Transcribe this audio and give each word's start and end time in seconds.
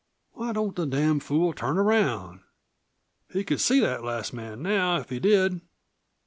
"Why 0.31 0.51
don't 0.51 0.75
the 0.75 0.87
damn 0.87 1.19
fool 1.19 1.53
turn 1.53 1.77
around? 1.77 2.39
He 3.31 3.43
could 3.43 3.61
see 3.61 3.79
that 3.81 4.03
last 4.03 4.33
man 4.33 4.63
now 4.63 4.97
if 4.97 5.09
he 5.11 5.19
did. 5.19 5.61